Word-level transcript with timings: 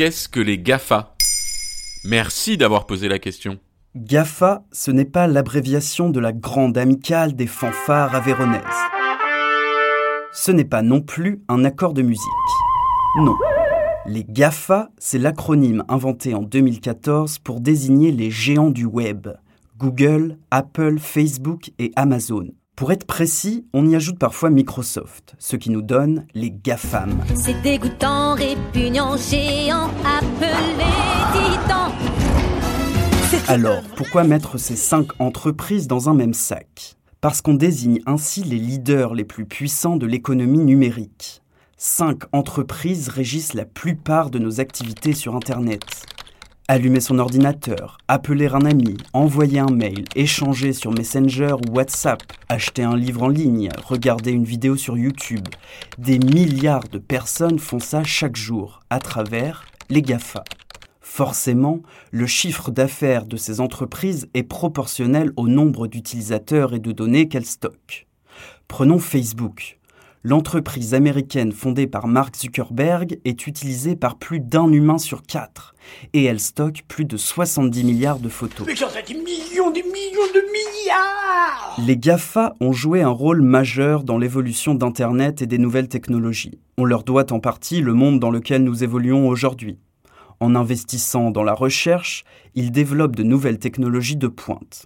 qu'est-ce 0.00 0.30
que 0.30 0.40
les 0.40 0.56
GAFA? 0.56 1.14
Merci 2.04 2.56
d'avoir 2.56 2.86
posé 2.86 3.06
la 3.06 3.18
question. 3.18 3.58
GAFA, 3.94 4.64
ce 4.72 4.90
n'est 4.90 5.04
pas 5.04 5.26
l'abréviation 5.26 6.08
de 6.08 6.18
la 6.18 6.32
grande 6.32 6.78
amicale 6.78 7.36
des 7.36 7.46
fanfares 7.46 8.14
avéronaises. 8.14 8.62
Ce 10.32 10.52
n'est 10.52 10.64
pas 10.64 10.80
non 10.80 11.02
plus 11.02 11.42
un 11.48 11.66
accord 11.66 11.92
de 11.92 12.00
musique. 12.00 12.24
Non. 13.18 13.36
Les 14.06 14.24
GAFA, 14.24 14.88
c'est 14.96 15.18
l'acronyme 15.18 15.84
inventé 15.90 16.32
en 16.32 16.44
2014 16.44 17.38
pour 17.38 17.60
désigner 17.60 18.10
les 18.10 18.30
géants 18.30 18.70
du 18.70 18.86
web. 18.86 19.28
Google, 19.76 20.38
Apple, 20.50 20.98
Facebook 20.98 21.72
et 21.78 21.92
Amazon. 21.96 22.48
Pour 22.80 22.92
être 22.92 23.04
précis, 23.04 23.66
on 23.74 23.86
y 23.86 23.94
ajoute 23.94 24.18
parfois 24.18 24.48
Microsoft, 24.48 25.34
ce 25.38 25.56
qui 25.56 25.68
nous 25.68 25.82
donne 25.82 26.24
les 26.32 26.50
GAFAM. 26.50 27.22
C'est 27.34 27.60
dégoûtant, 27.60 28.34
répugnant, 28.34 29.18
géant, 29.18 29.90
appelé 30.02 30.86
titan. 31.34 31.92
Alors, 33.48 33.82
pourquoi 33.96 34.24
mettre 34.24 34.56
ces 34.56 34.76
cinq 34.76 35.08
entreprises 35.20 35.88
dans 35.88 36.08
un 36.08 36.14
même 36.14 36.32
sac? 36.32 36.96
Parce 37.20 37.42
qu'on 37.42 37.52
désigne 37.52 38.00
ainsi 38.06 38.44
les 38.44 38.56
leaders 38.56 39.12
les 39.12 39.24
plus 39.24 39.44
puissants 39.44 39.96
de 39.96 40.06
l'économie 40.06 40.64
numérique. 40.64 41.42
Cinq 41.76 42.22
entreprises 42.32 43.08
régissent 43.08 43.52
la 43.52 43.66
plupart 43.66 44.30
de 44.30 44.38
nos 44.38 44.58
activités 44.58 45.12
sur 45.12 45.36
Internet. 45.36 45.82
Allumer 46.72 47.00
son 47.00 47.18
ordinateur, 47.18 47.98
appeler 48.06 48.46
un 48.46 48.64
ami, 48.64 48.96
envoyer 49.12 49.58
un 49.58 49.72
mail, 49.72 50.04
échanger 50.14 50.72
sur 50.72 50.92
Messenger 50.92 51.54
ou 51.54 51.72
WhatsApp, 51.72 52.22
acheter 52.48 52.84
un 52.84 52.96
livre 52.96 53.24
en 53.24 53.28
ligne, 53.28 53.70
regarder 53.84 54.30
une 54.30 54.44
vidéo 54.44 54.76
sur 54.76 54.96
YouTube. 54.96 55.48
Des 55.98 56.20
milliards 56.20 56.86
de 56.86 56.98
personnes 56.98 57.58
font 57.58 57.80
ça 57.80 58.04
chaque 58.04 58.36
jour 58.36 58.78
à 58.88 59.00
travers 59.00 59.64
les 59.88 60.00
GAFA. 60.00 60.44
Forcément, 61.00 61.80
le 62.12 62.28
chiffre 62.28 62.70
d'affaires 62.70 63.26
de 63.26 63.36
ces 63.36 63.58
entreprises 63.58 64.28
est 64.34 64.44
proportionnel 64.44 65.32
au 65.36 65.48
nombre 65.48 65.88
d'utilisateurs 65.88 66.72
et 66.72 66.78
de 66.78 66.92
données 66.92 67.26
qu'elles 67.26 67.46
stockent. 67.46 68.06
Prenons 68.68 69.00
Facebook. 69.00 69.79
L'entreprise 70.22 70.92
américaine 70.92 71.50
fondée 71.50 71.86
par 71.86 72.06
Mark 72.06 72.36
Zuckerberg 72.36 73.18
est 73.24 73.46
utilisée 73.46 73.96
par 73.96 74.18
plus 74.18 74.38
d'un 74.38 74.70
humain 74.70 74.98
sur 74.98 75.22
quatre 75.22 75.74
et 76.12 76.24
elle 76.24 76.40
stocke 76.40 76.84
plus 76.86 77.06
de 77.06 77.16
70 77.16 77.84
milliards 77.84 78.18
de 78.18 78.28
photos. 78.28 78.66
Mais 78.66 78.76
j'en 78.76 78.90
ai 78.90 79.02
des 79.02 79.14
millions, 79.14 79.70
des 79.70 79.82
millions 79.82 80.30
de 80.34 80.40
milliards 80.42 81.74
Les 81.86 81.96
GAFA 81.96 82.54
ont 82.60 82.72
joué 82.72 83.00
un 83.00 83.08
rôle 83.08 83.40
majeur 83.40 84.04
dans 84.04 84.18
l'évolution 84.18 84.74
d'Internet 84.74 85.40
et 85.40 85.46
des 85.46 85.56
nouvelles 85.56 85.88
technologies. 85.88 86.60
On 86.76 86.84
leur 86.84 87.02
doit 87.02 87.32
en 87.32 87.40
partie 87.40 87.80
le 87.80 87.94
monde 87.94 88.20
dans 88.20 88.30
lequel 88.30 88.62
nous 88.62 88.84
évoluons 88.84 89.26
aujourd'hui. 89.26 89.78
En 90.38 90.54
investissant 90.54 91.30
dans 91.30 91.44
la 91.44 91.54
recherche, 91.54 92.24
ils 92.54 92.72
développent 92.72 93.16
de 93.16 93.22
nouvelles 93.22 93.58
technologies 93.58 94.16
de 94.16 94.28
pointe. 94.28 94.84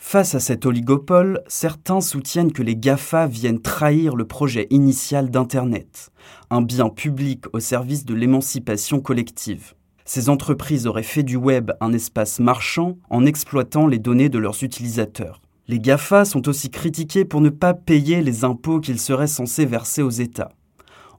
Face 0.00 0.36
à 0.36 0.40
cet 0.40 0.64
oligopole, 0.64 1.42
certains 1.48 2.00
soutiennent 2.00 2.52
que 2.52 2.62
les 2.62 2.76
GAFA 2.76 3.26
viennent 3.26 3.60
trahir 3.60 4.14
le 4.14 4.26
projet 4.26 4.68
initial 4.70 5.28
d'Internet, 5.28 6.12
un 6.50 6.62
bien 6.62 6.88
public 6.88 7.44
au 7.52 7.58
service 7.58 8.04
de 8.04 8.14
l'émancipation 8.14 9.00
collective. 9.00 9.74
Ces 10.04 10.28
entreprises 10.28 10.86
auraient 10.86 11.02
fait 11.02 11.24
du 11.24 11.36
web 11.36 11.72
un 11.80 11.92
espace 11.92 12.38
marchand 12.38 12.96
en 13.10 13.26
exploitant 13.26 13.88
les 13.88 13.98
données 13.98 14.30
de 14.30 14.38
leurs 14.38 14.62
utilisateurs. 14.62 15.42
Les 15.66 15.80
GAFA 15.80 16.24
sont 16.24 16.48
aussi 16.48 16.70
critiqués 16.70 17.24
pour 17.24 17.40
ne 17.40 17.50
pas 17.50 17.74
payer 17.74 18.22
les 18.22 18.44
impôts 18.44 18.80
qu'ils 18.80 19.00
seraient 19.00 19.26
censés 19.26 19.66
verser 19.66 20.02
aux 20.02 20.10
États. 20.10 20.52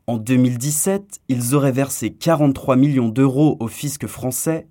En 0.09 0.17
2017, 0.17 1.19
ils 1.29 1.53
auraient 1.53 1.71
versé 1.71 2.09
43 2.09 2.75
millions 2.75 3.09
d'euros 3.09 3.57
au 3.59 3.67
fisc 3.67 4.07
français, 4.07 4.65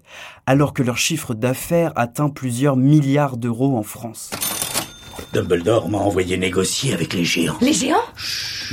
alors 0.47 0.75
que 0.75 0.83
leur 0.83 0.99
chiffre 0.99 1.33
d'affaires 1.33 1.93
atteint 1.95 2.29
plusieurs 2.29 2.75
milliards 2.75 3.37
d'euros 3.37 3.77
en 3.77 3.85
France. 3.85 4.33
Dumbledore 5.33 5.91
m'a 5.91 5.99
envoyé 5.99 6.37
négocier 6.39 6.93
avec 6.93 7.15
les 7.15 7.23
géants. 7.23 7.57
Les 7.61 7.73
géants? 7.73 8.03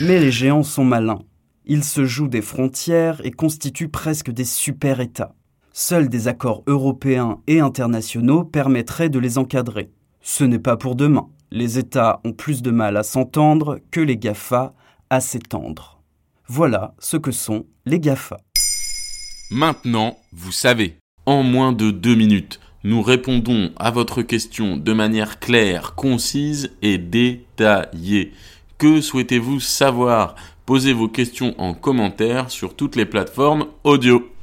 Mais 0.02 0.20
les 0.20 0.32
géants 0.32 0.64
sont 0.64 0.84
malins. 0.84 1.20
Ils 1.68 1.84
se 1.84 2.04
jouent 2.04 2.30
des 2.30 2.42
frontières 2.42 3.22
et 3.24 3.30
constituent 3.30 3.90
presque 3.90 4.32
des 4.32 4.44
super-États. 4.44 5.36
Seuls 5.72 6.10
des 6.10 6.28
accords 6.28 6.64
européens 6.66 7.42
et 7.46 7.60
internationaux 7.60 8.44
permettraient 8.44 9.10
de 9.10 9.20
les 9.20 9.38
encadrer. 9.38 9.92
Ce 10.24 10.44
n'est 10.44 10.58
pas 10.58 10.78
pour 10.78 10.96
demain. 10.96 11.28
Les 11.52 11.78
États 11.78 12.22
ont 12.26 12.34
plus 12.34 12.64
de 12.64 12.72
mal 12.72 12.98
à 12.98 13.04
s'entendre 13.04 13.78
que 13.92 14.02
les 14.02 14.18
GAFA 14.18 14.74
à 15.12 15.22
s'étendre. 15.22 15.95
Voilà 16.48 16.94
ce 17.00 17.18
que 17.18 17.32
sont 17.32 17.66
les 17.86 18.00
GAFA. 18.00 18.38
Maintenant, 19.50 20.18
vous 20.32 20.52
savez. 20.52 20.96
En 21.26 21.42
moins 21.42 21.72
de 21.72 21.90
deux 21.90 22.14
minutes, 22.14 22.60
nous 22.84 23.02
répondons 23.02 23.72
à 23.78 23.90
votre 23.90 24.22
question 24.22 24.78
de 24.78 24.94
manière 24.94 25.40
claire, 25.40 25.96
concise 25.96 26.72
et 26.84 27.00
détaillée. 27.00 28.32
Que 28.78 29.02
souhaitez-vous 29.02 29.60
savoir? 29.60 30.36
Posez 30.68 30.94
vos 30.94 31.08
questions 31.08 31.56
en 31.60 31.74
commentaire 31.74 32.52
sur 32.52 32.76
toutes 32.76 32.96
les 32.96 33.06
plateformes 33.06 33.66
audio. 33.84 34.35